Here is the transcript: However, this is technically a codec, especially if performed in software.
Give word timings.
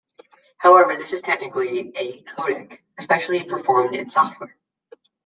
However, 0.57 0.95
this 0.95 1.13
is 1.13 1.21
technically 1.21 1.95
a 1.95 2.23
codec, 2.23 2.79
especially 2.97 3.37
if 3.37 3.47
performed 3.49 3.93
in 3.95 4.09
software. 4.09 4.57